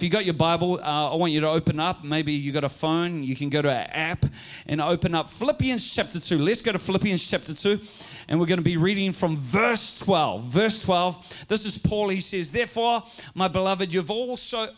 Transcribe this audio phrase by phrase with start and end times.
[0.00, 2.02] If you got your Bible, uh, I want you to open up.
[2.02, 3.22] Maybe you got a phone.
[3.22, 4.24] You can go to our app
[4.64, 6.38] and open up Philippians chapter 2.
[6.38, 7.78] Let's go to Philippians chapter 2.
[8.26, 10.44] And we're going to be reading from verse 12.
[10.44, 11.44] Verse 12.
[11.48, 12.08] This is Paul.
[12.08, 13.02] He says, Therefore,
[13.34, 14.68] my beloved, you've also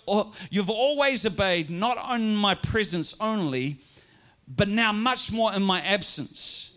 [0.50, 3.78] you've always obeyed, not in my presence only,
[4.48, 6.72] but now much more in my absence.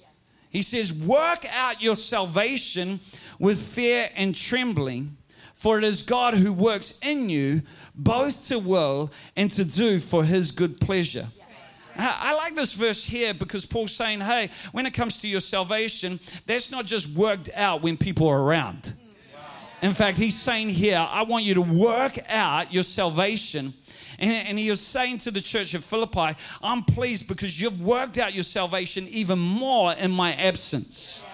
[0.52, 3.00] He says, Work out your salvation
[3.40, 5.18] with fear and trembling,
[5.56, 7.64] for it is God who works in you
[7.96, 11.28] both to will and to do for his good pleasure.
[11.98, 16.20] I like this verse here because Paul's saying, hey, when it comes to your salvation,
[16.46, 18.94] that's not just worked out when people are around.
[19.82, 23.74] In fact, he's saying here, I want you to work out your salvation.
[24.20, 28.34] And, he was saying to the church of Philippi, I'm pleased because you've worked out
[28.34, 31.26] your salvation even more in my absence.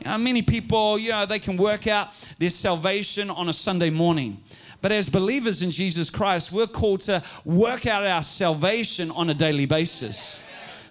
[0.00, 3.90] You know, many people, you know, they can work out their salvation on a Sunday
[3.90, 4.42] morning.
[4.80, 9.34] But as believers in Jesus Christ, we're called to work out our salvation on a
[9.34, 10.38] daily basis.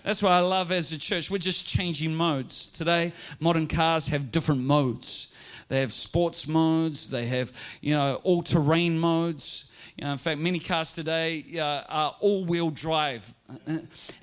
[0.04, 1.32] That's what I love as a church.
[1.32, 2.68] We're just changing modes.
[2.68, 5.34] Today, modern cars have different modes.
[5.70, 9.70] They have sports modes, they have, you know, all terrain modes.
[9.98, 13.34] You know, in fact, many cars today uh, are all wheel drive.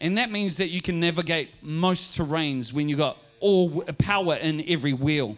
[0.00, 4.64] And that means that you can navigate most terrains when you've got all power in
[4.68, 5.36] every wheel.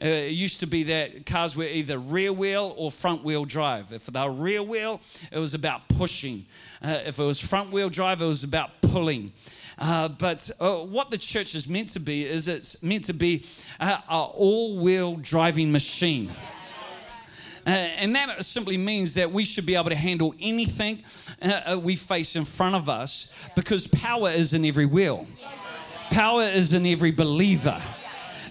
[0.00, 3.92] Uh, it used to be that cars were either rear wheel or front wheel drive.
[3.92, 5.00] If they were rear wheel,
[5.32, 6.46] it was about pushing.
[6.80, 9.32] Uh, if it was front wheel drive, it was about pulling.
[9.76, 13.44] Uh, but uh, what the church is meant to be is it's meant to be
[13.80, 16.30] uh, an all wheel driving machine.
[17.66, 21.02] Uh, and that simply means that we should be able to handle anything
[21.42, 25.26] uh, we face in front of us because power is in every wheel,
[26.10, 27.80] power is in every believer.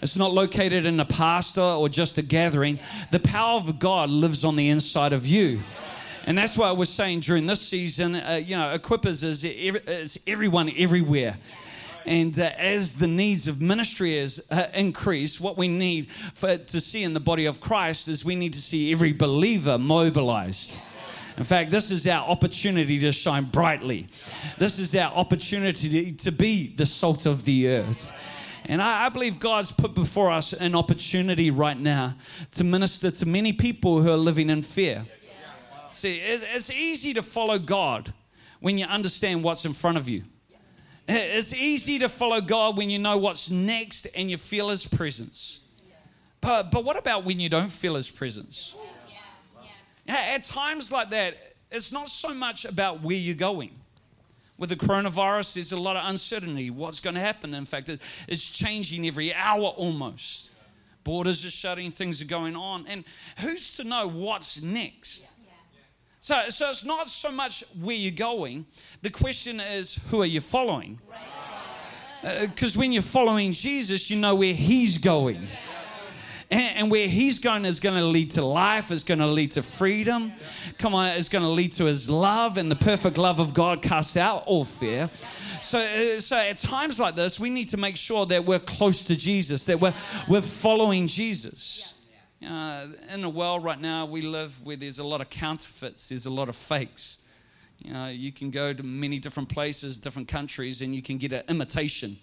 [0.02, 2.80] It's not located in a pastor or just a gathering.
[3.12, 5.60] The power of God lives on the inside of you.
[6.26, 8.16] And that's why I was saying during this season.
[8.16, 11.38] Uh, you know, Equippers is, is everyone everywhere.
[12.06, 16.80] And uh, as the needs of ministry is uh, increase, what we need for, to
[16.80, 20.80] see in the body of Christ is we need to see every believer mobilized.
[21.38, 24.08] In fact, this is our opportunity to shine brightly.
[24.58, 28.12] This is our opportunity to, be the salt of the earth.
[28.66, 32.16] And I, I, believe God's put before us an opportunity right now
[32.52, 35.06] to minister to many people who are living in fear.
[35.92, 38.12] See, it's, it's easy to follow God
[38.60, 40.24] when you understand what's in front of you.
[41.08, 45.62] It's easy to follow God when you know what's next and you feel His presence.
[46.42, 48.76] But, but what about when you don't feel His presence?
[50.08, 53.72] At times like that, it's not so much about where you're going
[54.58, 56.70] with the coronavirus, there's a lot of uncertainty.
[56.70, 57.54] What's going to happen?
[57.54, 57.90] In fact,
[58.28, 60.52] it's changing every hour almost.
[61.04, 62.86] Borders are shutting, things are going on.
[62.88, 63.06] And
[63.40, 65.32] who's to know what's next?
[66.20, 68.66] So, so it's not so much where you're going.
[69.02, 71.00] The question is, who are you following?
[72.22, 75.48] Because uh, when you're following Jesus, you know where he's going.
[76.50, 79.52] And, and where he's going is going to lead to life, is going to lead
[79.54, 80.32] to freedom.
[80.78, 83.82] Come on, it's going to lead to his love, and the perfect love of God
[83.82, 85.10] casts out all fear.
[85.62, 89.04] So, uh, so at times like this, we need to make sure that we're close
[89.04, 89.94] to Jesus, that we're,
[90.28, 91.94] we're following Jesus.
[92.46, 96.28] Uh, in a world right now, we live where there's a lot of counterfeits, there's
[96.28, 97.18] a lot of fakes.
[97.80, 101.34] You know, you can go to many different places, different countries, and you can get
[101.34, 102.18] an imitation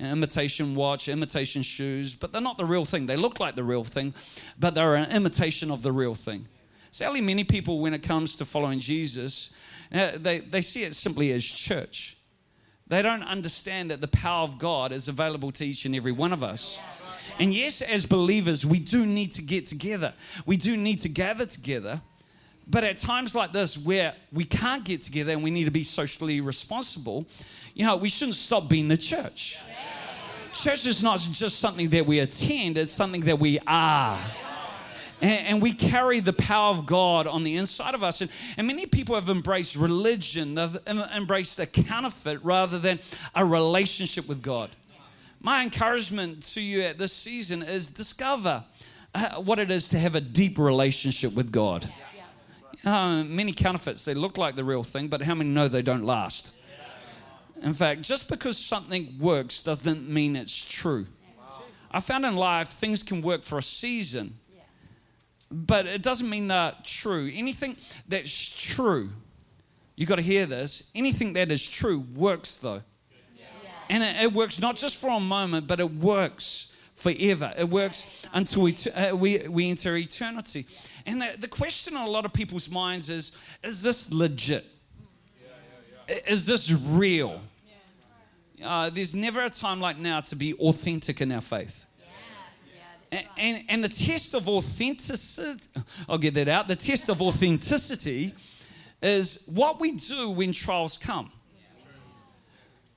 [0.00, 3.06] imitation watch, imitation shoes, but they're not the real thing.
[3.06, 4.14] They look like the real thing,
[4.58, 6.46] but they're an imitation of the real thing.
[6.90, 9.52] Sadly, many people, when it comes to following Jesus,
[9.92, 12.16] uh, they, they see it simply as church.
[12.88, 16.32] They don't understand that the power of God is available to each and every one
[16.32, 16.80] of us.
[17.38, 20.12] And yes, as believers, we do need to get together.
[20.44, 22.00] We do need to gather together.
[22.66, 25.84] But at times like this, where we can't get together and we need to be
[25.84, 27.26] socially responsible,
[27.74, 29.58] you know, we shouldn't stop being the church.
[30.52, 34.18] Church is not just something that we attend, it's something that we are.
[35.22, 38.22] And, and, we carry the power of God on the inside of us.
[38.22, 43.00] And, and many people have embraced religion, they've embraced a counterfeit rather than
[43.34, 44.70] a relationship with God.
[45.40, 48.64] My encouragement to you at this season is discover
[49.14, 51.90] uh, what it is to have a deep relationship with God.
[52.84, 56.04] Uh, many counterfeits, they look like the real thing, but how many know they don't
[56.04, 56.52] last?
[57.62, 61.06] In fact, just because something works doesn't mean it's true.
[61.90, 64.34] I found in life things can work for a season,
[65.50, 67.30] but it doesn't mean they're true.
[67.34, 67.76] Anything
[68.08, 69.10] that's true,
[69.96, 70.90] you got to hear this.
[70.94, 72.82] Anything that is true works though.
[73.90, 77.52] And it, it works not just for a moment, but it works forever.
[77.58, 80.66] It works until we, uh, we, we enter eternity.
[81.06, 84.64] And the, the question on a lot of people's minds is is this legit?
[86.26, 87.40] Is this real?
[88.62, 91.86] Uh, there's never a time like now to be authentic in our faith.
[93.12, 95.68] And, and, and, the test of authenticity,
[96.08, 96.68] I'll get that out.
[96.68, 98.32] The test of authenticity
[99.02, 101.32] is what we do when trials come.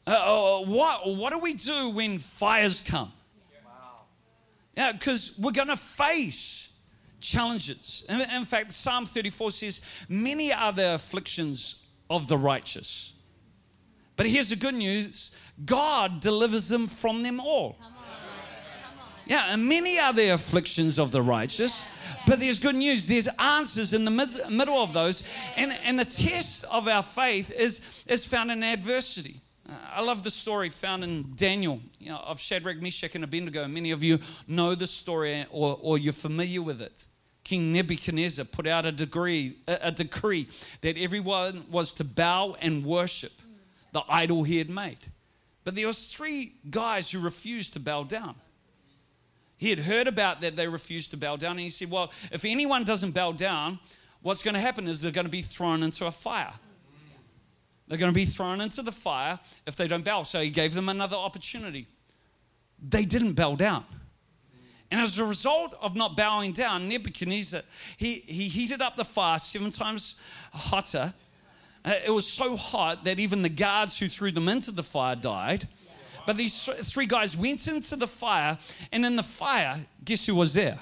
[0.06, 3.12] Uh, uh what, what do we do when fires come?
[4.76, 6.74] Yeah, because we're going to face
[7.20, 8.06] challenges.
[8.10, 13.14] In, in fact, Psalm 34 says, Many are the afflictions of the righteous.
[14.16, 15.36] But here's the good news
[15.66, 17.78] God delivers them from them all.
[19.26, 21.84] Yeah, and many are the afflictions of the righteous.
[22.28, 23.08] But there's good news.
[23.08, 25.24] There's answers in the mid- middle of those.
[25.56, 29.40] And, and the test of our faith is, is found in adversity.
[29.68, 33.66] Uh, I love the story found in Daniel you know, of Shadrach, Meshach, and Abednego.
[33.68, 37.08] Many of you know the story or, or you're familiar with it.
[37.44, 40.48] King Nebuchadnezzar put out a, degree, a, decree
[40.82, 43.34] that everyone was to bow and worship
[43.92, 44.98] the idol he had made.
[45.64, 48.36] But there was three guys who refused to bow down.
[49.58, 52.44] He had heard about that they refused to bow down, and he said, Well, if
[52.44, 53.80] anyone doesn't bow down,
[54.22, 56.54] what's going to happen is they're going to be thrown into a fire.
[57.88, 60.24] They're going to be thrown into the fire if they don't bow.
[60.24, 61.88] So he gave them another opportunity.
[62.82, 63.86] They didn't bow down.
[64.94, 67.64] And as a result of not bowing down, Nebuchadnezzar,
[67.98, 70.22] he, he heated up the fire seven times
[70.54, 71.16] hotter.
[71.84, 75.16] Uh, it was so hot that even the guards who threw them into the fire
[75.16, 75.68] died.
[76.28, 78.56] But these three guys went into the fire,
[78.92, 80.78] and in the fire, guess who was there?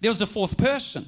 [0.00, 1.06] There was a fourth person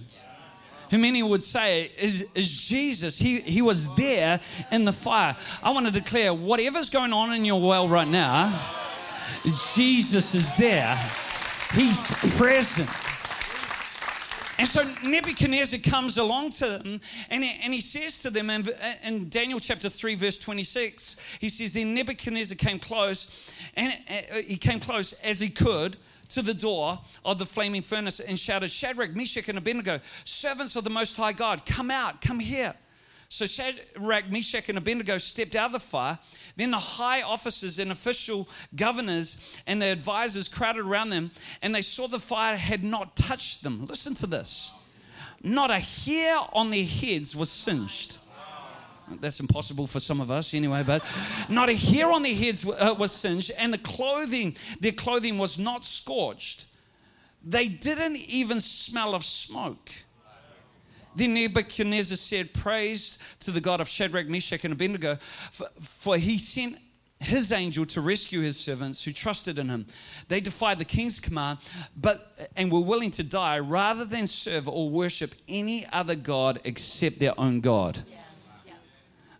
[0.92, 3.18] who many would say is, is Jesus.
[3.18, 4.38] He, he was there
[4.70, 5.36] in the fire.
[5.60, 8.64] I want to declare whatever's going on in your world right now,
[9.74, 10.96] Jesus is there.
[11.72, 12.06] He's
[12.36, 12.88] present.
[14.58, 17.00] And so Nebuchadnezzar comes along to them
[17.30, 18.68] and he, and he says to them in,
[19.04, 24.56] in, Daniel chapter 3, verse 26, he says, Then Nebuchadnezzar came close, and uh, he
[24.56, 25.96] came close as he could
[26.30, 30.82] to the door of the flaming furnace and shouted, Shadrach, Meshach, and Abednego, servants of
[30.82, 32.74] the Most High God, come out, come here.
[33.30, 36.18] So Shadrach, Meshach, and Abednego stepped out of the fire.
[36.56, 41.30] Then the high officers and official governors and their advisors crowded around them,
[41.60, 43.86] and they saw the fire had not touched them.
[43.86, 44.72] Listen to this.
[45.42, 48.16] Not a hair on their heads was singed.
[49.20, 51.02] That's impossible for some of us anyway, but
[51.48, 55.58] not a hair on their heads uh, was singed, and the clothing, their clothing was
[55.58, 56.66] not scorched.
[57.44, 59.90] They didn't even smell of smoke.
[61.18, 65.16] Then Nebuchadnezzar said, Praise to the God of Shadrach, Meshach, and Abednego,
[65.50, 66.78] for, for he sent
[67.18, 69.86] his angel to rescue his servants who trusted in him.
[70.28, 71.58] They defied the king's command,
[71.96, 77.18] but and were willing to die rather than serve or worship any other god except
[77.18, 78.00] their own God.
[78.08, 78.74] Yeah.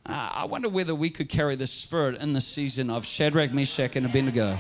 [0.04, 3.94] Uh, I wonder whether we could carry the spirit in the season of Shadrach, Meshach,
[3.94, 4.58] and Abednego.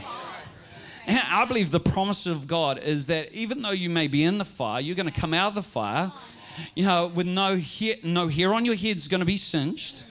[1.08, 4.38] And I believe the promise of God is that even though you may be in
[4.38, 6.12] the fire, you're going to come out of the fire
[6.74, 10.04] you know, with no hair, no hair on your head's going to be singed.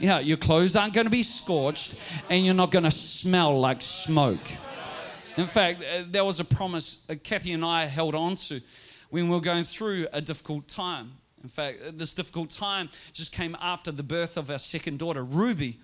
[0.00, 1.96] You know, your clothes aren't going to be scorched,
[2.28, 4.50] and you're not going to smell like smoke.
[5.36, 8.60] In fact, uh, there was a promise uh, Kathy and I held on to
[9.10, 11.12] when we were going through a difficult time.
[11.42, 15.24] In fact, uh, this difficult time just came after the birth of our second daughter,
[15.24, 15.78] Ruby.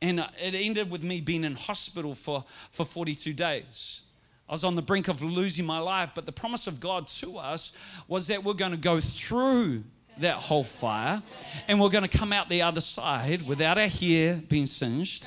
[0.00, 4.02] And it ended with me being in hospital for, for 42 days.
[4.48, 7.38] I was on the brink of losing my life, but the promise of God to
[7.38, 7.72] us
[8.08, 9.84] was that we're going to go through
[10.18, 11.22] that whole fire
[11.68, 15.26] and we're going to come out the other side without our hair being singed,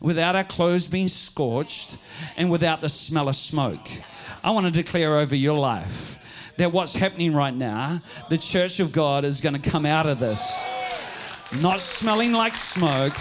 [0.00, 1.98] without our clothes being scorched,
[2.36, 3.88] and without the smell of smoke.
[4.42, 6.18] I want to declare over your life
[6.56, 8.00] that what's happening right now,
[8.30, 10.64] the church of God is going to come out of this
[11.60, 13.14] not smelling like smoke.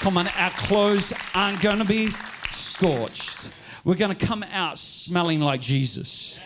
[0.00, 2.10] Come on, our clothes aren't going to be
[2.50, 3.50] scorched
[3.84, 6.38] we're going to come out smelling like Jesus.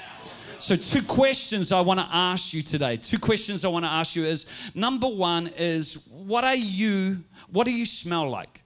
[0.58, 2.96] So, two questions I want to ask you today.
[2.96, 7.64] Two questions I want to ask you is number one is what are you, what
[7.64, 8.64] do you smell like?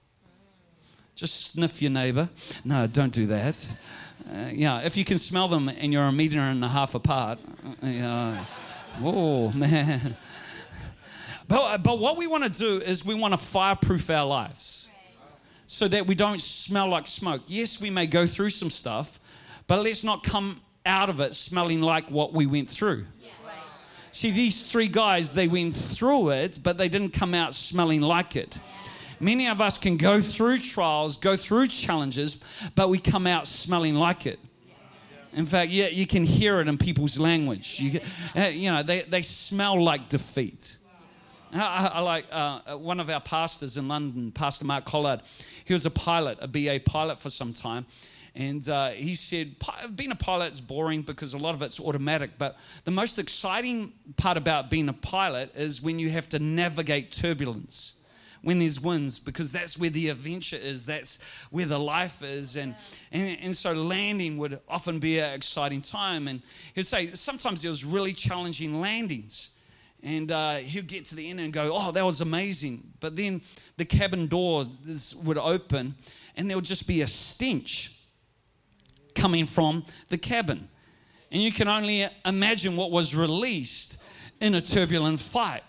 [1.15, 2.27] Just sniff your neighbor.
[2.65, 3.67] No, don't do that.
[4.27, 7.37] Uh, yeah, if you can smell them and you're a meter and a half apart,
[7.83, 8.45] uh, yeah.
[9.03, 10.17] oh man.
[11.47, 14.82] But, but what we want to do is we want to fireproof our lives
[15.65, 17.41] so that we don't smell like smoke.
[17.47, 19.19] Yes, we may go through some stuff,
[19.67, 23.05] but let's not come out of it smelling like what we went through.
[23.21, 23.29] Yeah.
[24.11, 28.35] See, these three guys, they went through it, but they didn't come out smelling like
[28.35, 28.59] it.
[29.19, 32.39] Many of us can go through trials, go through challenges,
[32.75, 34.39] but we come out smelling like it.
[35.33, 37.79] In fact, yeah, you can hear it in people's language.
[37.79, 37.99] You,
[38.35, 40.77] uh, you know, they, they smell like defeat.
[41.55, 45.21] I, I like uh, one of our pastors in London, Pastor Mark Collard.
[45.65, 47.85] He was a pilot, a BA pilot for some time.
[48.35, 49.55] And uh, he said,
[49.95, 52.31] being a pilot is boring because a lot of it's automatic.
[52.39, 57.11] But the most exciting part about being a pilot is when you have to navigate
[57.11, 57.95] turbulence
[58.41, 61.17] when there's winds because that's where the adventure is that's
[61.49, 62.75] where the life is and,
[63.13, 66.41] and, and so landing would often be an exciting time and
[66.75, 69.51] he'd say sometimes there was really challenging landings
[70.03, 73.41] and uh, he'd get to the end and go oh that was amazing but then
[73.77, 74.67] the cabin door
[75.23, 75.95] would open
[76.35, 77.97] and there would just be a stench
[79.15, 80.67] coming from the cabin
[81.31, 83.99] and you can only imagine what was released
[84.39, 85.63] in a turbulent fight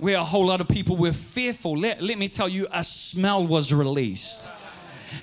[0.00, 1.76] where a whole lot of people were fearful.
[1.76, 4.50] Let, let me tell you, a smell was released.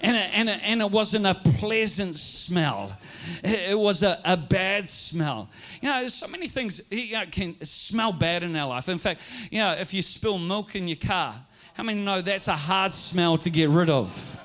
[0.02, 2.98] And it, and, and it wasn't a pleasant smell.
[3.44, 5.50] It, was a, a bad smell.
[5.82, 8.90] You know, there's so many things you know, can smell bad in our life.
[8.90, 11.36] In fact, you know, if you spill milk in your car,
[11.74, 14.40] how many know that's a hard smell to get rid of?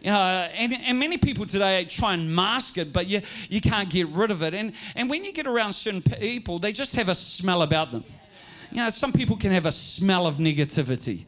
[0.00, 3.20] You know, and, and many people today try and mask it, but you,
[3.50, 4.54] you can't get rid of it.
[4.54, 8.04] And, and when you get around certain people, they just have a smell about them.
[8.70, 11.26] You know, some people can have a smell of negativity,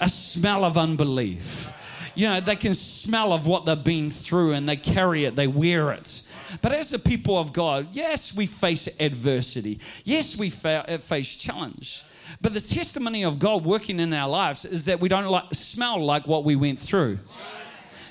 [0.00, 1.72] a smell of unbelief.
[2.18, 5.46] You know, they can smell of what they've been through and they carry it, they
[5.46, 6.22] wear it.
[6.60, 9.78] But as the people of God, yes, we face adversity.
[10.02, 12.02] Yes, we fa- uh, face challenge.
[12.40, 16.04] But the testimony of God working in our lives is that we don't like, smell
[16.04, 17.20] like what we went through.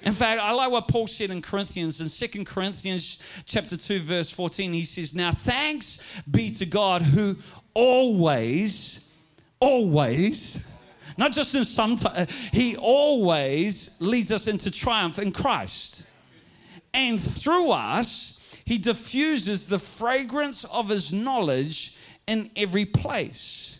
[0.04, 4.30] In fact, I like what Paul said in Corinthians, in 2 Corinthians chapter 2, verse
[4.32, 4.72] 14.
[4.72, 7.36] He says, Now thanks be to God who
[7.74, 9.06] always,
[9.60, 10.66] always,
[11.18, 16.06] not just in some time, uh, he always leads us into triumph in Christ.
[16.94, 21.98] And through us, he diffuses the fragrance of his knowledge
[22.28, 23.80] in every place.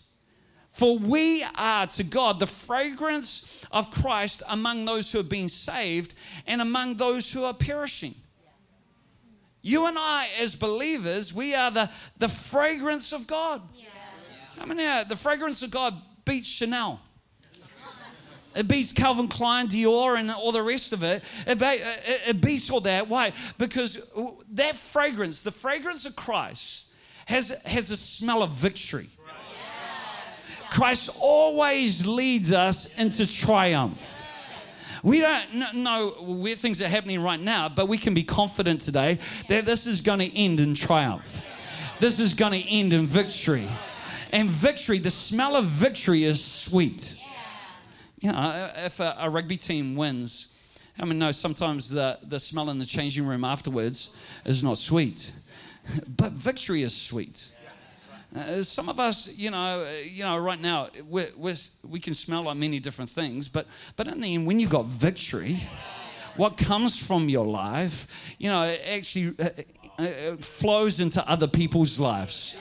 [0.70, 6.14] For we are to God the fragrance of Christ among those who have been saved
[6.46, 8.14] and among those who are perishing.
[9.60, 13.60] You and I, as believers, we are the, the fragrance of God.
[13.74, 13.88] Yeah.
[14.60, 17.00] I mean, yeah, uh, the fragrance of God beats Chanel.
[18.58, 21.22] It beats Calvin Klein, Dior, and all the rest of it.
[21.46, 23.06] It, beats all that.
[23.06, 23.32] Why?
[23.56, 24.04] Because
[24.54, 26.88] that fragrance, the fragrance of Christ,
[27.26, 29.10] has, has a smell of victory.
[30.70, 34.20] Christ always leads us into triumph.
[35.04, 39.20] We don't know where things are happening right now, but we can be confident today
[39.46, 41.44] that this is going to end in triumph.
[42.00, 43.68] This is going to end in victory.
[44.32, 47.14] And victory, the smell of victory is sweet.
[48.20, 50.48] You know, if a, a rugby team wins,
[50.98, 54.10] I mean, no, sometimes the, the smell in the changing room afterwards
[54.44, 55.30] is not sweet,
[56.16, 57.52] but victory is sweet.
[58.36, 62.12] Uh, some of us, you know, uh, you know, right now we're, we're, we can
[62.12, 65.56] smell like many different things, but but in the end, when you've got victory,
[66.36, 68.06] what comes from your life,
[68.38, 69.44] you know, it actually uh,
[69.98, 72.56] uh, it flows into other people's lives.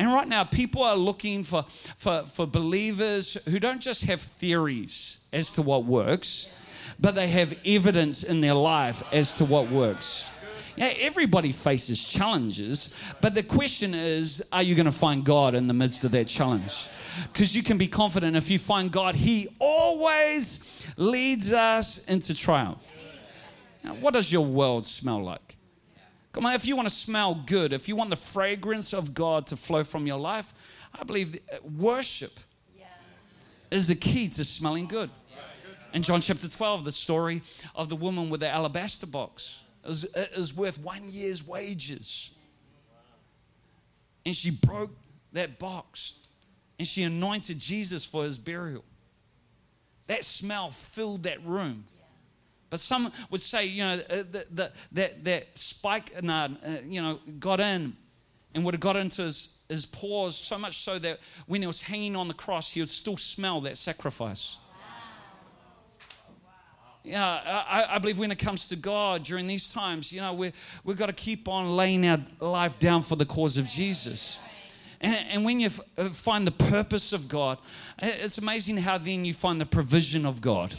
[0.00, 5.20] And right now, people are looking for, for, for believers who don't just have theories
[5.30, 6.48] as to what works,
[6.98, 10.26] but they have evidence in their life as to what works.
[10.74, 15.66] Yeah, everybody faces challenges, but the question is are you going to find God in
[15.66, 16.88] the midst of that challenge?
[17.30, 22.90] Because you can be confident if you find God, He always leads us into triumph.
[23.84, 25.58] Now, what does your world smell like?
[26.32, 29.48] Come on, if you want to smell good, if you want the fragrance of God
[29.48, 30.54] to flow from your life,
[30.98, 32.38] I believe uh, worship
[32.78, 32.84] yeah.
[33.70, 35.10] is the key to smelling good.
[35.92, 37.42] In John chapter 12, the story
[37.74, 42.30] of the woman with the alabaster box is, is worth one year's wages.
[44.24, 44.92] And she broke
[45.32, 46.20] that box
[46.78, 48.84] and she anointed Jesus for his burial.
[50.06, 51.84] That smell filled that room.
[52.70, 54.22] But some would say, you know, uh,
[54.52, 57.96] that, that, that spikenard, uh, you know, got in
[58.54, 61.82] and would have got into his, his pores so much so that when he was
[61.82, 64.56] hanging on the cross, he would still smell that sacrifice.
[67.02, 70.52] Yeah, I, I, believe when it comes to God during these times, you know, we,
[70.84, 74.38] we've got to keep on laying our life down for the cause of Jesus.
[75.00, 77.56] And, and when you f- uh, find the purpose of God,
[78.02, 80.78] it's amazing how then you find the provision of God.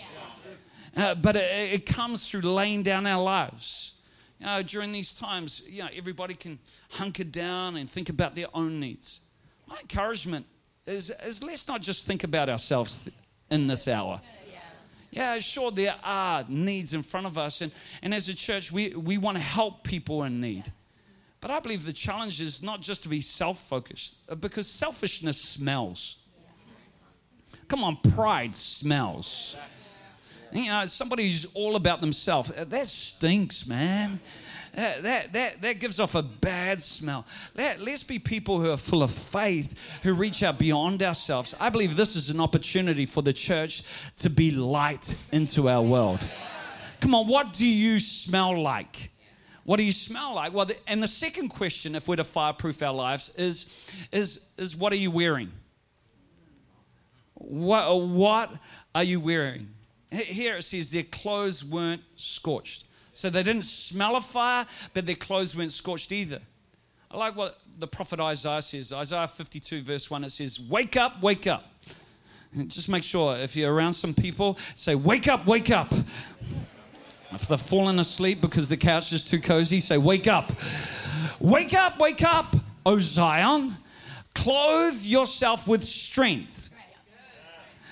[0.96, 3.94] Uh, but it, it, comes through laying down our lives.
[4.40, 8.48] You know, during these times, you know, everybody can hunker down and think about their
[8.54, 9.22] own needs.
[9.68, 10.46] My encouragement
[10.86, 13.10] is, is let's not just think about ourselves
[13.50, 14.20] in this hour.
[15.12, 17.62] Yeah, sure, there are needs in front of us.
[17.62, 17.72] And,
[18.02, 20.72] and as a church, we, we want to help people in need.
[21.42, 25.42] But I believe the challenge is not just to be self focused, uh, because selfishness
[25.42, 26.18] smells.
[27.68, 29.58] Come on, pride smells.
[30.54, 34.20] You know, somebody who's all about themselves, uh, that stinks, man.
[34.74, 37.26] That, that, that, that gives off a bad smell.
[37.56, 41.54] Let, let's be people who are full of faith, who reach out beyond ourselves.
[41.60, 43.84] I believe this is an opportunity for the church
[44.18, 46.26] to be light into our world.
[47.02, 49.12] Come on, what do you smell like?
[49.64, 50.54] What do you smell like?
[50.54, 54.76] Well, the, and the second question, if we're to fireproof our lives, is, is, is
[54.76, 55.52] what are you wearing?
[57.34, 58.52] What, what
[58.96, 59.68] are you wearing?
[60.12, 62.84] Here it says their clothes weren't scorched.
[63.14, 66.40] So they didn't smell of fire, but their clothes weren't scorched either.
[67.10, 68.94] I like what the prophet Isaiah says.
[68.94, 71.66] Isaiah 52, verse 1, it says, Wake up, wake up.
[72.54, 75.94] And just make sure if you're around some people, say, Wake up, wake up.
[77.34, 80.52] If they're falling asleep because the couch is too cozy, say, Wake up.
[81.40, 83.78] Wake up, wake up, O Zion.
[84.34, 86.61] Clothe yourself with strength.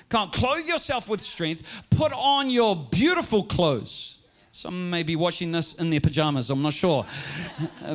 [0.09, 1.83] Come clothe yourself with strength.
[1.91, 4.19] Put on your beautiful clothes.
[4.51, 7.05] Some may be watching this in their pajamas, I'm not sure.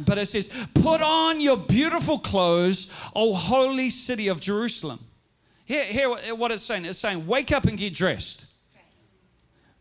[0.07, 5.01] but it says, Put on your beautiful clothes, O holy city of Jerusalem.
[5.65, 6.85] Here, here what it's saying.
[6.85, 8.47] It's saying, Wake up and get dressed.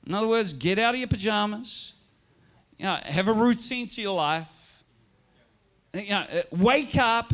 [0.06, 1.94] In other words, get out of your pajamas.
[2.78, 4.84] You know, have a routine to your life.
[5.94, 7.32] You know, uh, wake up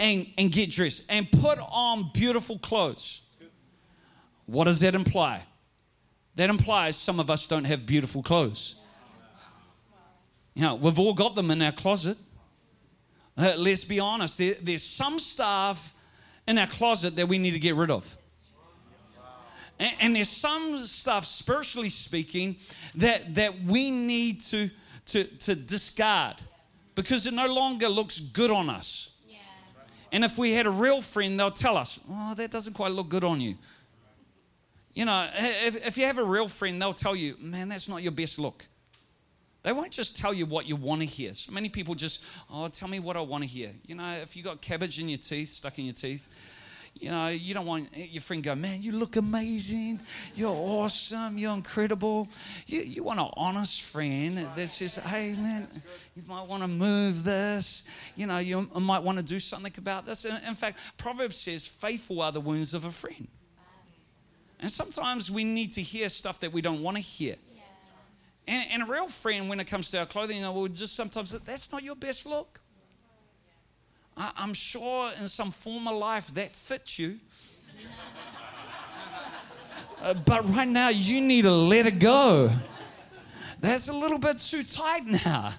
[0.00, 3.22] and, and get dressed and put on beautiful clothes.
[4.48, 5.42] What does that imply?
[6.36, 8.76] That implies some of us don't have beautiful clothes.
[10.54, 12.16] You know, we've all got them in our closet.
[13.36, 15.94] Uh, let's be honest, there, there's some stuff
[16.46, 18.16] in our closet that we need to get rid of.
[19.78, 22.56] And, and there's some stuff, spiritually speaking,
[22.94, 24.70] that, that we need to,
[25.06, 26.36] to, to discard
[26.94, 29.10] because it no longer looks good on us.
[30.10, 33.10] And if we had a real friend, they'll tell us, oh, that doesn't quite look
[33.10, 33.56] good on you.
[34.98, 38.02] You know, if, if you have a real friend, they'll tell you, man, that's not
[38.02, 38.66] your best look.
[39.62, 41.32] They won't just tell you what you want to hear.
[41.34, 43.70] So many people just, oh, tell me what I want to hear.
[43.86, 46.28] You know, if you got cabbage in your teeth, stuck in your teeth,
[46.94, 50.00] you know, you don't want your friend go, man, you look amazing.
[50.34, 51.38] You're awesome.
[51.38, 52.26] You're incredible.
[52.66, 55.68] You, you want an honest friend that says, hey, man,
[56.16, 57.84] you might want to move this.
[58.16, 60.24] You know, you might want to do something about this.
[60.24, 63.28] In fact, Proverbs says, faithful are the wounds of a friend.
[64.60, 67.36] And sometimes we need to hear stuff that we don't want to hear.
[68.46, 70.96] And, and, a real friend, when it comes to our clothing, you know, will just
[70.96, 72.60] sometimes, say, that's not your best look.
[74.16, 77.18] I, I'm sure in some former life that fits you.
[80.02, 82.50] uh, but right now, you need to let it go.
[83.60, 85.52] That's a little bit too tight now.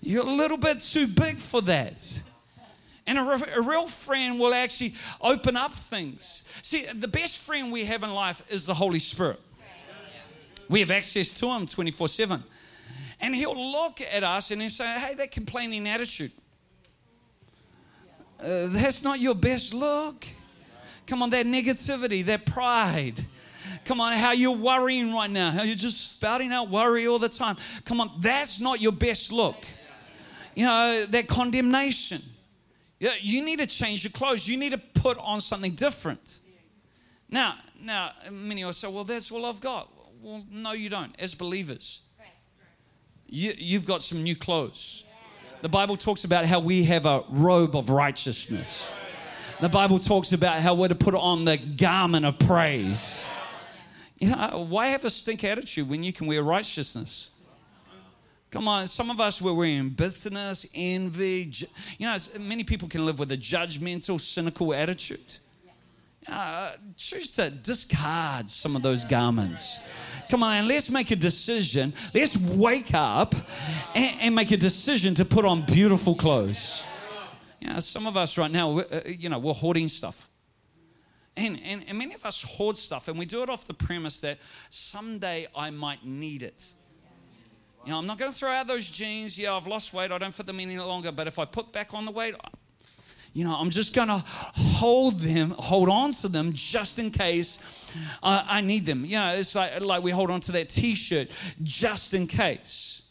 [0.00, 2.22] You're a little bit too big for that.
[3.08, 3.22] And a,
[3.56, 6.44] a, real friend will actually open up things.
[6.60, 9.40] See, the best friend we have in life is the Holy Spirit.
[10.68, 12.44] We have access to Him 24 7.
[13.22, 16.32] And He'll look at us and He'll say, Hey, that complaining attitude,
[18.40, 20.26] uh, that's not your best look.
[21.06, 23.24] Come on, that negativity, that pride.
[23.86, 27.30] Come on, how you're worrying right now, how you're just spouting out worry all the
[27.30, 27.56] time.
[27.86, 29.64] Come on, that's not your best look.
[30.54, 32.20] You know, that condemnation.
[33.00, 34.48] Yeah, you need to change your clothes.
[34.48, 36.40] You need to put on something different.
[37.30, 39.88] Now, now, many will say, well, that's all I've got.
[40.20, 41.14] Well, no, you don't.
[41.18, 42.00] As believers,
[43.26, 45.04] you, you've got some new clothes.
[45.60, 48.92] The Bible talks about how we have a robe of righteousness.
[49.60, 53.28] The Bible talks about how we're to put on the garment of praise.
[54.18, 57.30] You know, why have a stink attitude when you can wear righteousness?
[58.50, 61.52] Come on, some of us we're in bitterness, envy.
[61.98, 65.36] You know, many people can live with a judgmental, cynical attitude.
[66.26, 69.78] Uh, choose to discard some of those garments.
[70.30, 71.92] Come on, let's make a decision.
[72.14, 73.34] Let's wake up
[73.94, 76.82] and, and make a decision to put on beautiful clothes.
[77.60, 80.28] You know, some of us right now, uh, you know, we're hoarding stuff.
[81.36, 84.20] And, and, and many of us hoard stuff, and we do it off the premise
[84.20, 84.38] that
[84.70, 86.72] someday I might need it.
[87.88, 89.38] You know, I'm not going to throw out those jeans.
[89.38, 90.12] Yeah, I've lost weight.
[90.12, 91.10] I don't fit them any longer.
[91.10, 92.34] But if I put back on the weight,
[93.32, 97.58] you know, I'm just going to hold them, hold on to them just in case
[98.22, 99.06] uh, I need them.
[99.06, 101.28] You know, it's like, like we hold on to that t shirt
[101.62, 103.04] just in case.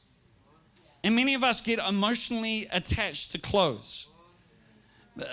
[1.03, 4.05] And many of us get emotionally attached to clothes.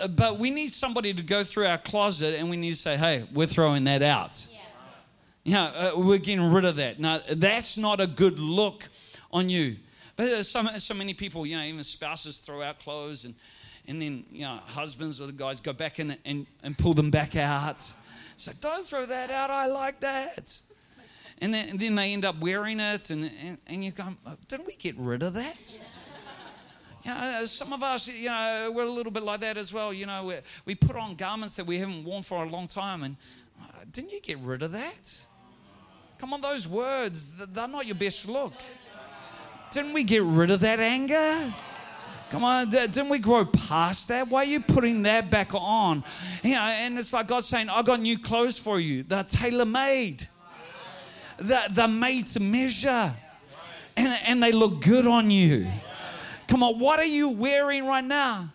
[0.09, 3.27] But we need somebody to go through our closet and we need to say, hey,
[3.35, 4.49] we're throwing that out.
[5.43, 6.99] You know, uh, we're getting rid of that.
[6.99, 8.89] Now, that's not a good look
[9.35, 9.77] on you.
[10.17, 13.35] But uh, so, so many people, you know, even spouses throw out clothes and,
[13.87, 17.11] and then, you know, husbands or the guys go back in and, and pull them
[17.11, 17.83] back out.
[18.37, 19.51] So don't throw that out.
[19.51, 20.61] I like that.
[21.41, 24.05] And then, and then they end up wearing it, and, and, and you go,
[24.47, 25.81] didn't we get rid of that?
[27.05, 29.73] You know, uh, some of us, you know, we're a little bit like that as
[29.73, 29.93] well.
[29.93, 33.03] You know, we, we put on garments that we haven't worn for a long time,
[33.03, 33.17] and
[33.61, 35.27] uh, didn't you get rid of that?
[36.19, 38.55] Come on, those words, they're not your best look.
[39.75, 41.53] Didn't we get rid of that anger?
[42.31, 44.29] Come on, didn't we grow past that?
[44.29, 46.05] Why are you putting that back on?
[46.45, 49.03] You know, and it's like God saying, I got new clothes for you.
[49.03, 50.29] They're tailor made.
[51.39, 53.13] They're, made to measure.
[53.97, 55.67] And, and they look good on you.
[56.47, 58.53] Come on, what are you wearing right now?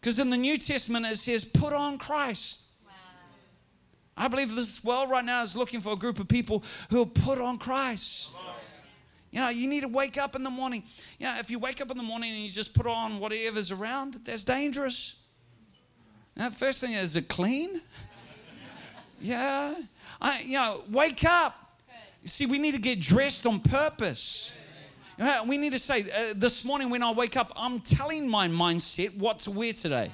[0.00, 2.68] Because in the New Testament it says, put on Christ.
[4.16, 7.06] I believe this world right now is looking for a group of people who will
[7.06, 8.38] put on Christ.
[9.34, 10.84] You know, you need to wake up in the morning.
[11.18, 13.72] You know, if you wake up in the morning and you just put on whatever's
[13.72, 15.16] around, that's dangerous.
[16.36, 17.80] Now, first thing is it clean?
[19.20, 19.74] Yeah.
[20.20, 21.56] I, you know, wake up.
[22.26, 24.54] See, we need to get dressed on purpose.
[25.46, 29.16] We need to say, uh, this morning when I wake up, I'm telling my mindset
[29.16, 30.12] what to wear today.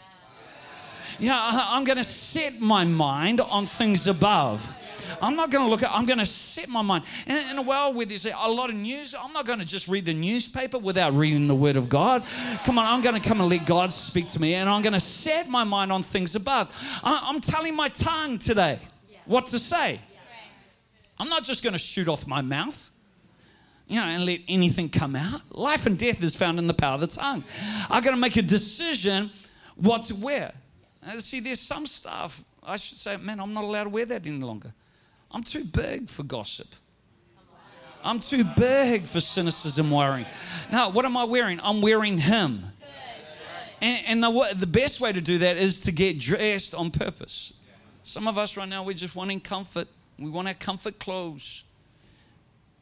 [1.19, 4.77] Yeah, I'm going to set my mind on things above.
[5.21, 7.05] I'm not going to look at, I'm going to set my mind.
[7.27, 9.89] And in a world where there's a lot of news, I'm not going to just
[9.89, 12.25] read the newspaper without reading the Word of God.
[12.65, 14.93] Come on, I'm going to come and let God speak to me, and I'm going
[14.93, 16.75] to set my mind on things above.
[17.03, 18.79] I'm telling my tongue today
[19.27, 20.01] what to say.
[21.19, 22.91] I'm not just going to shoot off my mouth
[23.91, 25.41] you know, and let anything come out.
[25.51, 27.43] Life and death is found in the power of the tongue.
[27.91, 29.33] I got to make a decision
[29.75, 30.53] what to wear.
[31.05, 34.27] Uh, see, there's some stuff I should say, man, I'm not allowed to wear that
[34.27, 34.73] any longer.
[35.31, 36.69] I'm too big for gossip.
[38.03, 40.27] I'm too big for cynicism wearing.
[40.73, 41.61] Now, what am I wearing?
[41.63, 42.65] I'm wearing Him.
[43.83, 47.53] And, and the, the best way to do that is to get dressed on purpose.
[48.03, 49.89] Some of us right now, we're just wanting comfort.
[50.19, 51.65] We want our comfort clothes.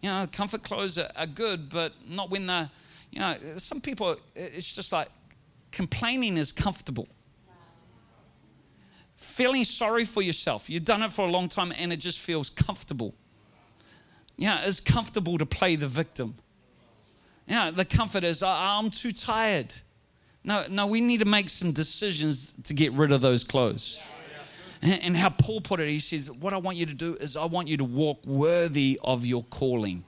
[0.02, 2.70] You know, comfort clothes are, are good, but not when they're,
[3.10, 5.08] you know, some people, it's just like
[5.72, 7.08] complaining is comfortable
[9.18, 10.70] feeling sorry for yourself.
[10.70, 13.14] You've done it for a long time and it just feels comfortable.
[14.36, 16.36] Yeah, it's comfortable to play the victim.
[17.46, 19.74] Yeah, the comfort is, I'm too tired.
[20.44, 23.98] No, no, we need to make some decisions to get rid of those clothes.
[24.80, 27.36] And, and how Paul put it, he says, What I want you to do is,
[27.36, 30.04] I want you to walk worthy of your calling.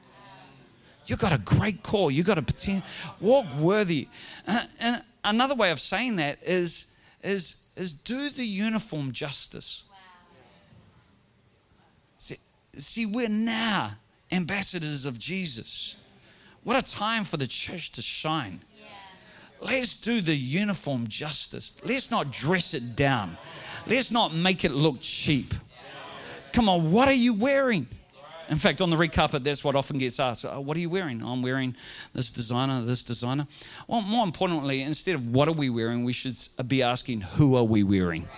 [1.07, 2.11] You got a great call.
[2.11, 2.85] You got to pretend,
[3.21, 4.07] walk worthy.
[4.47, 6.95] And another way of saying that is,
[7.25, 9.85] is is do the uniform justice.
[12.19, 12.37] See,
[12.75, 13.93] see, we're now
[14.31, 15.97] ambassadors of Jesus.
[16.63, 18.61] What a time for the church to shine.
[19.63, 21.81] Let's do the uniform justice.
[21.85, 23.39] Let's not dress it down.
[23.87, 25.55] Let's not make it look cheap.
[26.53, 27.87] Come on, what are you wearing?
[28.51, 30.45] In fact, on the red carpet, that's what often gets asked.
[30.45, 31.23] Oh, what are you wearing?
[31.23, 31.77] Oh, I'm wearing
[32.13, 33.47] this designer, this designer.
[33.87, 36.37] Well, more importantly, instead of what are we wearing, we should
[36.67, 38.29] be asking, who are we wearing?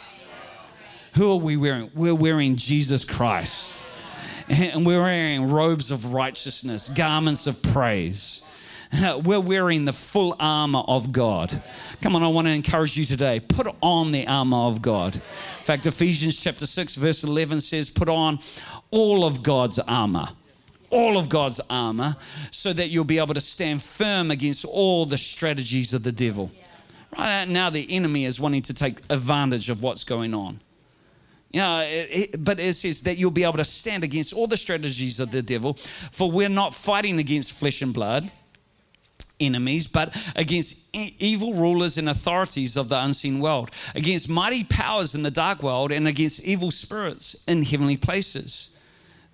[1.14, 1.90] Who are we wearing?
[1.94, 3.84] We're wearing Jesus Christ.
[4.48, 8.42] And we're wearing robes of righteousness, garments of praise.
[9.24, 11.62] We're wearing the full armor of God.
[12.02, 13.40] Come on, I want to encourage you today.
[13.40, 15.14] Put on the armor of God.
[15.14, 18.40] In fact, Ephesians chapter 6, verse 11 says, Put on
[18.92, 20.28] all of God's armor.
[20.90, 22.16] All of God's armor,
[22.50, 26.52] so that you'll be able to stand firm against all the strategies of the devil.
[27.16, 30.60] Right now, the enemy is wanting to take advantage of what's going on.
[31.50, 34.46] You know, it, it, but it says that you'll be able to stand against all
[34.46, 35.74] the strategies of the devil,
[36.10, 38.30] for we're not fighting against flesh and blood
[39.40, 45.14] enemies, but against e- evil rulers and authorities of the unseen world, against mighty powers
[45.14, 48.71] in the dark world, and against evil spirits in heavenly places.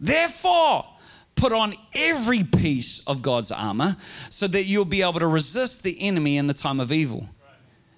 [0.00, 0.86] Therefore,
[1.34, 3.96] put on every piece of God's armor
[4.28, 7.28] so that you'll be able to resist the enemy in the time of evil.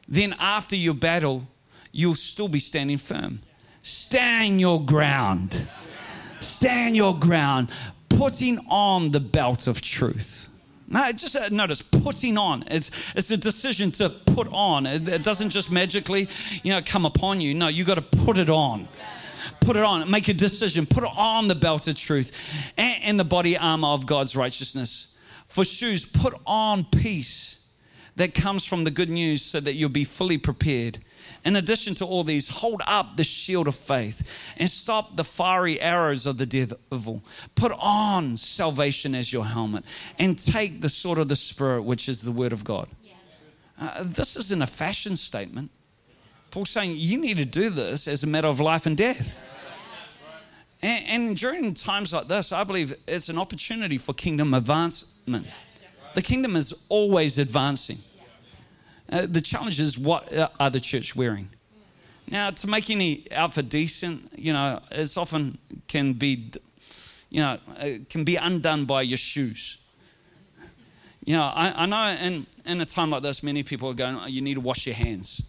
[0.08, 1.46] Then, after your battle,
[1.92, 3.40] you'll still be standing firm.
[3.82, 5.66] Stand your ground.
[6.40, 7.70] Stand your ground,
[8.08, 10.50] putting on the belt of truth
[10.90, 12.64] no, just uh, notice putting on.
[12.66, 14.86] It's, it's a decision to put on.
[14.86, 16.28] It, it doesn't just magically,
[16.64, 17.54] you know, come upon you.
[17.54, 18.88] No, you got to put it on.
[19.60, 20.10] Put it on.
[20.10, 20.86] Make a decision.
[20.86, 22.32] Put it on the belt of truth
[22.76, 25.16] and, and the body armor of God's righteousness.
[25.46, 27.66] For shoes, put on peace
[28.16, 30.98] that comes from the good news so that you'll be fully prepared
[31.44, 35.80] In addition to all these, hold up the shield of faith and stop the fiery
[35.80, 37.22] arrows of the devil.
[37.54, 39.84] Put on salvation as your helmet
[40.18, 42.88] and take the sword of the Spirit, which is the word of God.
[43.80, 45.70] Uh, this isn't a fashion statement.
[46.50, 49.42] Paul's saying you need to do this as a matter of life and death.
[50.82, 55.46] And, and during times like this, I believe it's an opportunity for kingdom advancement.
[56.14, 57.98] The kingdom is always advancing.
[59.10, 61.50] Uh, the challenge is what are the church wearing?
[62.28, 65.58] Now, to make any outfit decent, you know, it's often
[65.88, 66.52] can be,
[67.28, 67.58] you know,
[68.08, 69.78] can be undone by your shoes.
[71.24, 74.16] You know, I, I know in, in a time like this, many people are going,
[74.16, 75.42] oh, you need to wash your hands.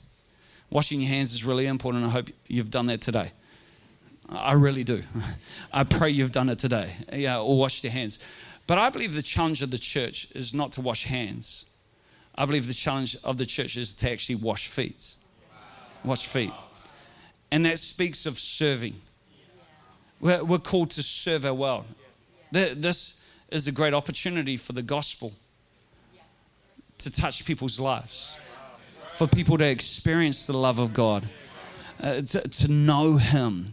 [0.71, 2.05] Washing your hands is really important.
[2.05, 3.31] I hope you've done that today.
[4.29, 5.03] I really do.
[5.73, 6.91] I pray you've done it today.
[7.13, 8.17] Yeah, or washed your hands.
[8.65, 11.65] But I believe the challenge of the church is not to wash hands.
[12.35, 15.15] I believe the challenge of the church is to actually wash feet.
[16.05, 16.53] Wash feet.
[17.51, 18.95] And that speaks of serving.
[20.21, 21.85] We're, we're called to serve our world.
[22.51, 25.33] This is a great opportunity for the gospel
[26.99, 28.37] to touch people's lives,
[29.21, 31.29] for people to experience the love of God,
[32.01, 33.67] uh, to, to know Him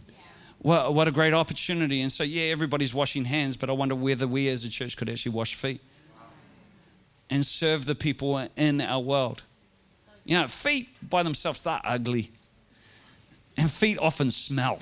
[0.59, 2.01] what, a great opportunity.
[2.01, 5.09] And so, yeah, everybody's washing hands, but I wonder whether we as a church could
[5.09, 5.81] actually wash feet
[7.31, 9.41] and serve the people in our world.
[10.23, 12.29] You know, feet by themselves, they're ugly.
[13.57, 14.77] And feet often smell.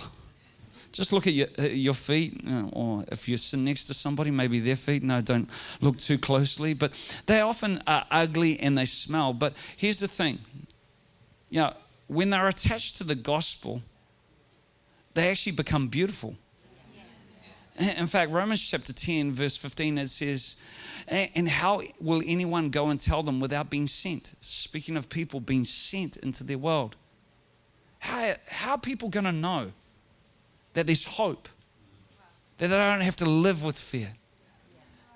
[0.97, 4.60] Just look at your, uh, your feet, or if you're sitting next to somebody, maybe
[4.60, 5.03] their feet.
[5.03, 5.47] No, don't
[5.79, 6.73] look too closely.
[6.73, 6.91] But
[7.27, 9.31] they often are ugly and they smell.
[9.31, 10.39] But here's the thing
[11.51, 11.73] you know,
[12.07, 13.83] when they're attached to the gospel,
[15.13, 16.36] they actually become beautiful.
[17.77, 20.55] In fact, Romans chapter 10, verse 15, it says,
[21.07, 24.33] And how will anyone go and tell them without being sent?
[24.41, 26.95] Speaking of people being sent into their world.
[27.99, 29.73] How, how are people going to know
[30.78, 31.50] that there's hope?
[32.60, 34.13] That they don't have to live with fear?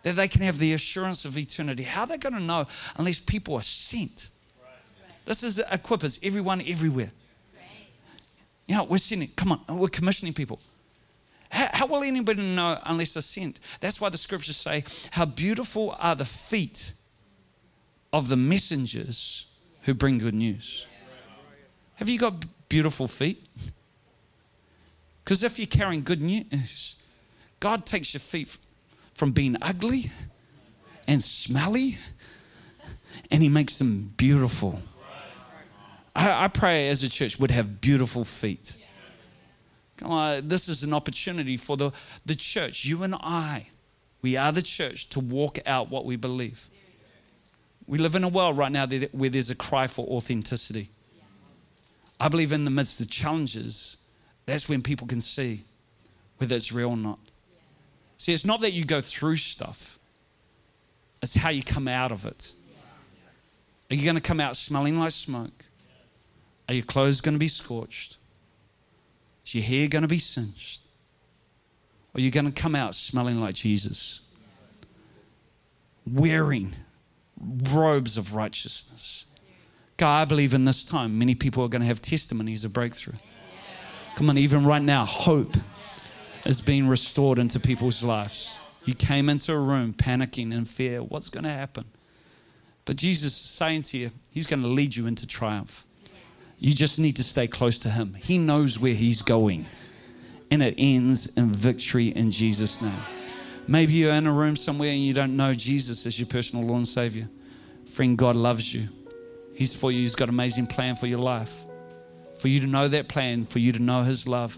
[0.01, 1.83] That they can have the assurance of eternity?
[1.83, 4.31] How are they going to know unless people are sent?
[5.23, 7.11] This is equippers, everyone, everywhere.
[8.65, 10.59] Yeah, we're sending, come on, we're commissioning people.
[11.51, 13.59] How, how, will anybody know unless they're sent?
[13.81, 16.93] That's why the scriptures say, How beautiful are the feet
[18.11, 19.45] of the messengers
[19.81, 20.87] who bring good news.
[21.97, 22.33] Have you got
[22.67, 23.45] beautiful feet?
[25.23, 26.97] Because if you're carrying good news,
[27.59, 28.57] God takes your feet
[29.13, 30.09] from being ugly
[31.07, 31.97] and smelly
[33.29, 34.81] and He makes them beautiful.
[36.15, 38.77] I, I pray as a church would have beautiful feet.
[39.97, 41.91] Come on, this is an opportunity for the,
[42.25, 43.67] the church, you and I.
[44.21, 46.69] We are the church to walk out what we believe.
[47.87, 50.89] We live in a world right now where there's a cry for authenticity.
[52.19, 53.97] I believe in the midst of challenges,
[54.45, 55.63] that's when people can see
[56.37, 57.19] whether it's real or not.
[58.17, 59.99] See, it's not that you go through stuff,
[61.21, 62.53] it's how you come out of it.
[63.89, 65.65] Are you going to come out smelling like smoke?
[66.69, 68.17] Are your clothes going to be scorched?
[69.45, 70.85] Is your hair going to be singed?
[72.13, 74.21] Or are you going to come out smelling like Jesus?
[76.09, 76.73] Wearing
[77.69, 79.25] robes of righteousness.
[79.97, 83.17] God, I believe in this time, many people are going to have testimonies of breakthrough.
[84.21, 85.57] Come on, even right now, hope
[86.45, 88.59] is being restored into people's lives.
[88.85, 91.01] You came into a room panicking in fear.
[91.01, 91.85] What's going to happen?
[92.85, 95.87] But Jesus is saying to you, He's going to lead you into triumph.
[96.59, 98.13] You just need to stay close to Him.
[98.13, 99.65] He knows where He's going.
[100.51, 103.01] And it ends in victory in Jesus' name.
[103.67, 106.77] Maybe you're in a room somewhere and you don't know Jesus as your personal Lord
[106.77, 107.27] and Savior.
[107.87, 108.87] Friend, God loves you.
[109.55, 110.01] He's for you.
[110.01, 111.65] He's got an amazing plan for your life.
[112.41, 114.57] For you to know that plan, for you to know His love,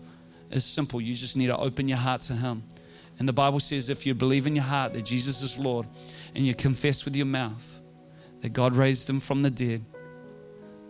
[0.49, 1.01] is simple.
[1.01, 2.63] You just need to open your heart to Him.
[3.19, 5.85] And the Bible says if you believe in your heart that Jesus is Lord
[6.33, 7.81] and you confess with your mouth
[8.39, 9.83] that God raised Him from the dead,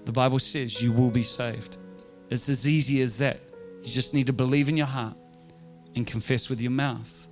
[0.05, 1.79] the Bible says you will be saved.
[2.29, 3.39] It's as easy as that.
[3.81, 5.17] You just need to believe in your heart
[5.95, 7.27] and confess with your mouth.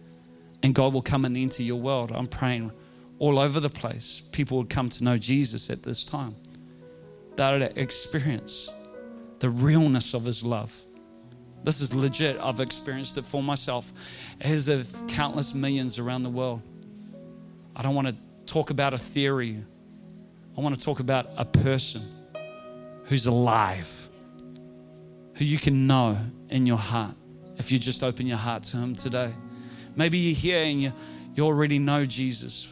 [0.63, 2.11] And God will come and enter your world.
[2.11, 2.71] I'm praying
[3.19, 4.23] all over the place.
[4.31, 6.35] People would come to know Jesus at this time.
[7.35, 8.71] That experience
[9.41, 10.85] the realness of his love.
[11.63, 12.39] This is legit.
[12.39, 13.91] I've experienced it for myself,
[14.39, 16.61] as of countless millions around the world.
[17.75, 19.63] I don't want to talk about a theory.
[20.55, 22.03] I want to talk about a person
[23.05, 24.09] who's alive,
[25.33, 26.17] who you can know
[26.49, 27.15] in your heart
[27.57, 29.33] if you just open your heart to Him today.
[29.95, 30.93] Maybe you're here and you,
[31.33, 32.71] you already know Jesus,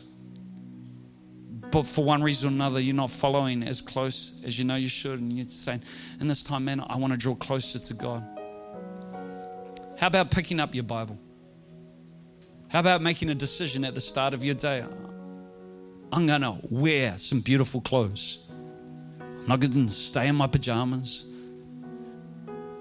[1.72, 4.88] but for one reason or another, you're not following as close as you know you
[4.88, 5.20] should.
[5.20, 5.84] And you're saying,
[6.20, 8.24] in this time, man, I want to draw closer to God.
[9.98, 11.20] How about picking up your Bible?
[12.70, 14.84] How about making a decision at the start of your day?
[16.12, 18.40] I'm going to wear some beautiful clothes.
[19.20, 21.26] I'm not going to stay in my pajamas.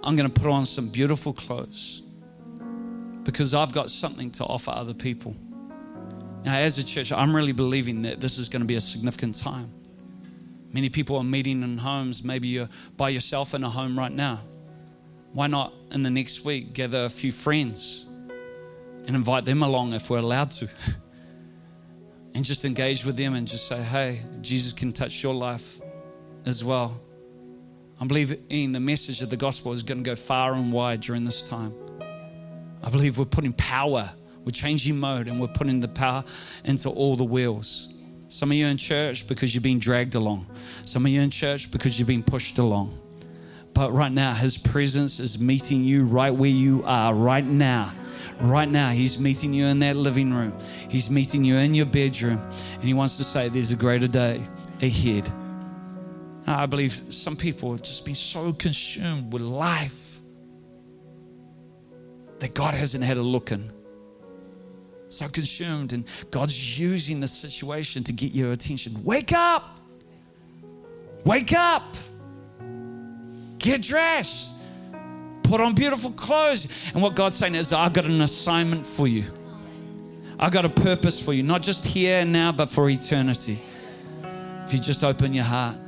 [0.03, 2.03] I'm going to put on some beautiful clothes
[3.25, 5.37] because I've got something to offer other people.
[6.49, 9.35] Now, as a church, I'm really believing that this is going to be a significant
[9.35, 9.71] time.
[10.73, 12.25] Many people are meeting in homes.
[12.25, 14.41] Maybe you're by yourself in a home right now.
[15.35, 18.07] Why not in the next week gather a few friends
[19.07, 20.71] and invite them along if we're allowed to?
[22.35, 25.79] and just engage with them and just say, hey, Jesus can touch your life
[26.47, 26.99] as well.
[28.01, 31.03] I believe in the message of the gospel is going to go far and wide
[31.03, 31.75] during this time.
[32.83, 34.11] I believe we're putting power,
[34.49, 36.25] we're changing mode, and we're putting the power
[36.65, 37.91] into all the wheels.
[38.29, 40.47] Some of you in church because you're being dragged along,
[40.87, 42.99] some of you in church because you're being pushed along.
[43.75, 47.93] But right now, His presence is meeting you right where you are, right now.
[48.41, 50.55] Right now, He's meeting you in that living room.
[50.89, 52.41] He's meeting you in your bedroom.
[52.73, 54.41] And He wants to say, There's a greater day
[54.81, 55.31] ahead.
[56.47, 60.23] I believe some people have just been so consumed with life
[62.39, 63.73] that God hasn't had a look in.
[65.11, 69.03] So consumed, and God's using the situation to get your attention.
[69.05, 69.79] Wake up!
[71.25, 71.97] Wake up!
[73.59, 74.53] Get dressed.
[75.43, 76.69] Put on beautiful clothes.
[76.93, 79.25] And what God's saying is, I've got an assignment for you.
[80.39, 83.63] I've got a purpose for you, not just here and now, but for eternity.
[84.65, 85.79] If you just open your heart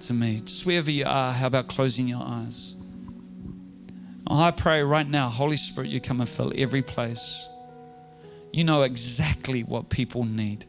[0.00, 2.76] to me, just wherever you are, how about closing your eyes?
[4.26, 7.46] I pray right now, Holy Spirit, you come and fill every place.
[8.52, 10.66] You know exactly what people need.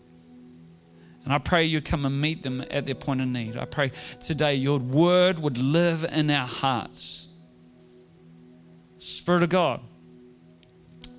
[1.24, 3.56] And I pray you come and meet them at their point of need.
[3.58, 7.28] I pray today your word would live in our hearts.
[8.98, 9.82] Spirit of God,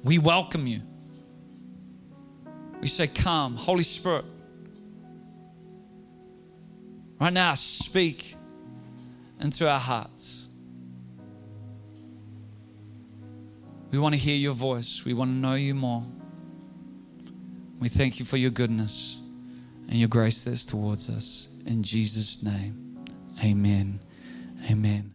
[0.03, 0.83] we welcome you.
[2.81, 4.25] We say, Come, Holy Spirit.
[7.21, 8.35] Right now, speak
[9.41, 10.49] into our hearts.
[13.93, 15.05] We want to hear your voice.
[15.05, 16.05] We want to know you more.
[17.83, 19.19] We thank you for your goodness
[19.89, 21.49] and your grace that's towards us.
[21.67, 22.97] In Jesus' name,
[23.43, 23.99] amen.
[24.71, 25.11] Amen.